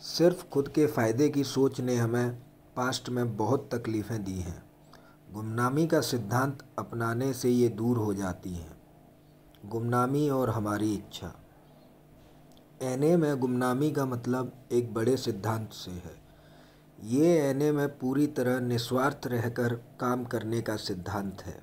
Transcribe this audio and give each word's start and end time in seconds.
सिर्फ़ 0.00 0.44
खुद 0.48 0.68
के 0.68 0.86
फ़ायदे 0.86 1.28
की 1.28 1.44
सोच 1.44 1.80
ने 1.80 1.96
हमें 1.96 2.30
पास्ट 2.76 3.08
में 3.08 3.36
बहुत 3.36 3.68
तकलीफ़ें 3.74 4.24
दी 4.24 4.38
हैं। 4.38 4.62
गुमनामी 5.32 5.86
का 5.86 6.00
सिद्धांत 6.00 6.58
अपनाने 6.78 7.32
से 7.32 7.50
ये 7.50 7.68
दूर 7.68 7.98
हो 7.98 8.14
जाती 8.14 8.54
हैं। 8.54 8.82
गुमनामी 9.66 10.28
और 10.28 10.50
हमारी 10.50 10.94
इच्छा। 10.94 11.34
एने 12.82 13.16
में 13.16 13.40
गुमनामी 13.40 13.90
का 13.90 14.06
मतलब 14.06 14.52
एक 14.72 14.94
बड़े 14.94 15.16
सिद्धांत 15.16 15.70
से 15.72 15.90
है। 15.90 16.22
ये 17.04 17.50
एने 17.50 17.72
में 17.72 17.98
पूरी 17.98 18.26
तरह 18.26 18.60
निस्वार्थ 18.60 19.26
रहकर 19.26 19.74
काम 19.74 20.24
करने 20.24 20.60
का 20.60 20.76
सिद्धांत 20.76 21.42
है। 21.42 21.62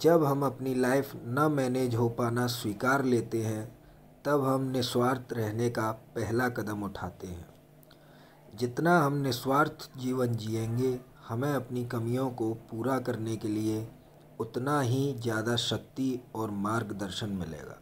जब 0.00 0.24
हम 0.24 0.46
अपनी 0.46 0.74
लाइफ 0.74 1.12
न 1.16 1.48
मैनेज 1.52 1.94
हो 1.94 2.08
पाना 2.08 2.46
स्वीकार 2.46 3.04
लेते 3.04 3.42
हैं 3.42 3.83
तब 4.24 4.44
हम 4.44 4.62
निस्वार्थ 4.70 5.32
रहने 5.32 5.68
का 5.70 5.90
पहला 6.14 6.48
कदम 6.48 6.82
उठाते 6.82 7.26
हैं। 7.26 7.46
जितना 8.54 8.98
हम 8.98 9.16
निस्वार्थ 9.16 9.88
जीवन 9.98 10.34
जिएँगे, 10.34 10.98
हमें 11.28 11.52
अपनी 11.52 11.84
कमियों 11.84 12.28
को 12.30 12.52
पूरा 12.70 12.98
करने 12.98 13.36
के 13.36 13.48
लिए 13.48 13.86
उतना 14.40 14.80
ही 14.80 15.12
ज़्यादा 15.14 15.56
शक्ति 15.56 16.20
और 16.34 16.50
मार्गदर्शन 16.50 17.30
मिलेगा। 17.30 17.78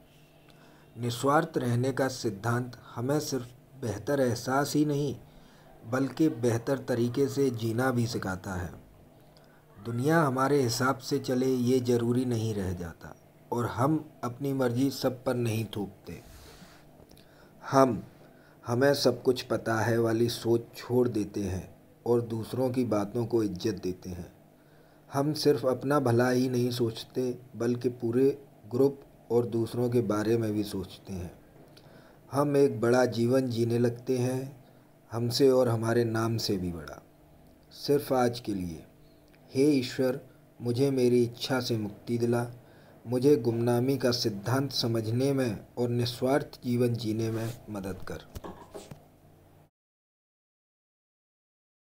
निस्वार्थ 0.96 1.58
रहने 1.58 1.92
का 1.92 2.08
सिद्धांत 2.08 2.76
हमें 2.94 3.18
सिर्फ़ 3.20 3.46
बेहतर 3.82 4.20
एहसास 4.20 4.74
ही 4.74 4.84
नहीं, 4.84 5.14
बल्कि 5.90 6.28
बेहतर 6.28 6.78
तरीके 6.78 7.28
से 7.28 7.48
जीना 7.50 7.90
भी 7.90 8.06
सिखाता 8.06 8.54
है। 8.54 8.72
दुनिया 9.84 10.20
हमारे 10.22 10.60
हिसाब 10.62 10.98
से 10.98 11.18
चले 11.18 11.46
ये 11.46 11.80
ज़रूरी 11.80 12.24
नहीं 12.24 12.54
रह 12.54 12.72
जाता, 12.72 13.14
और 13.52 13.66
हम 13.66 14.04
अपनी 14.24 14.52
मर्ज़ी 14.52 14.90
सब 14.90 15.24
पर 15.24 15.34
नहीं 15.34 15.64
थूकते। 15.76 16.31
हम, 17.72 18.02
हमें 18.66 18.94
सब 18.94 19.22
कुछ 19.22 19.42
पता 19.42 19.80
है 19.80 19.98
वाली 19.98 20.28
सोच 20.28 20.60
छोड़ 20.76 21.08
देते 21.08 21.40
हैं 21.40 21.74
और 22.06 22.20
दूसरों 22.20 22.70
की 22.70 22.84
बातों 22.84 23.26
को 23.26 23.42
इज़्ज़त 23.42 23.82
देते 23.82 24.10
हैं। 24.10 24.32
हम 25.12 25.32
सिर्फ़ 25.32 25.66
अपना 25.66 26.00
भला 26.00 26.30
ही 26.30 26.48
नहीं 26.48 26.70
सोचते, 26.70 27.38
बल्कि 27.56 27.88
पूरे 27.88 28.44
ग्रुप 28.70 29.00
और 29.30 29.46
दूसरों 29.46 29.90
के 29.90 30.00
बारे 30.00 30.36
में 30.36 30.52
भी 30.52 30.64
सोचते 30.64 31.12
हैं। 31.12 31.32
हम 32.32 32.56
एक 32.56 32.80
बड़ा 32.80 33.04
जीवन 33.04 33.48
जीने 33.48 33.78
लगते 33.78 34.18
हैं, 34.18 34.64
हमसे 35.12 35.50
और 35.50 35.68
हमारे 35.68 36.04
नाम 36.04 36.36
से 36.36 36.56
भी 36.56 36.72
बड़ा। 36.72 37.02
सिर्फ़ 37.70 38.14
आज 38.14 38.40
के 38.40 38.54
लिए। 38.54 38.84
हे 39.54 39.64
ईश्वर, 39.64 40.20
मुझे 40.62 40.90
मेरी 40.90 41.24
इच्छा 41.24 41.60
से 41.60 41.76
मुक्ति 41.76 42.18
दिला। 42.18 42.46
मुझे 43.06 43.36
गुमनामी 43.36 43.96
का 43.98 44.10
सिद्धांत 44.10 44.72
समझने 44.72 45.32
में 45.32 45.58
और 45.78 45.88
निस्वार्थ 45.88 46.58
जीवन 46.64 46.94
जीने 46.94 47.30
में 47.30 47.54
मदद 47.70 47.96
कर। 48.08 48.51